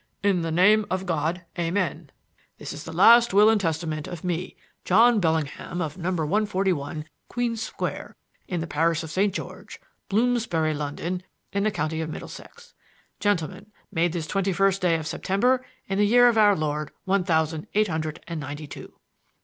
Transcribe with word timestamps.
"In 0.23 0.41
the 0.41 0.49
name 0.49 0.87
of 0.89 1.05
God 1.05 1.45
Amen. 1.59 2.09
This 2.57 2.73
is 2.73 2.85
the 2.85 2.91
last 2.91 3.35
will 3.35 3.51
and 3.51 3.61
testament 3.61 4.07
of 4.07 4.23
me 4.23 4.55
John 4.83 5.19
Bellingham 5.19 5.79
of 5.79 5.95
number 5.95 6.25
141 6.25 7.05
Queen 7.29 7.55
Square 7.55 8.15
in 8.47 8.61
the 8.61 8.65
parish 8.65 9.03
of 9.03 9.11
St. 9.11 9.31
George 9.31 9.79
Bloomsbury 10.09 10.73
London 10.73 11.21
in 11.53 11.65
the 11.65 11.69
county 11.69 12.01
of 12.01 12.09
Middlesex 12.09 12.73
Gentleman 13.19 13.71
made 13.91 14.13
this 14.13 14.25
twenty 14.25 14.51
first 14.53 14.81
day 14.81 14.95
of 14.95 15.05
September 15.05 15.63
in 15.87 15.99
the 15.99 16.05
year 16.07 16.27
of 16.27 16.35
our 16.35 16.55
Lord 16.55 16.89
one 17.05 17.23
thousand 17.23 17.67
eight 17.75 17.87
hundred 17.87 18.23
and 18.27 18.39
ninety 18.39 18.65
two. 18.65 18.93